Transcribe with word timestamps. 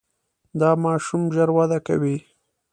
دا 0.59 0.69
ماشوم 0.83 1.23
ژر 1.35 1.49
وده 1.57 1.79
کوي. 1.87 2.17